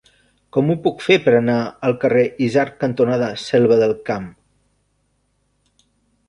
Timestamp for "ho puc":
0.69-1.03